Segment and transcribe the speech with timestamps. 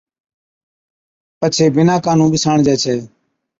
[1.39, 2.97] پڇي بِناڪان نُون ٻِساڻجي ڇَي